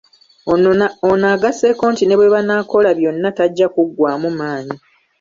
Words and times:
Ono 1.09 1.25
agasseeko 1.35 1.83
nti 1.93 2.03
ne 2.05 2.15
bwe 2.17 2.31
banaakola 2.33 2.89
byonna 2.99 3.29
tajja 3.37 3.67
kuggwaamu 3.73 4.29
maanyi. 4.39 4.75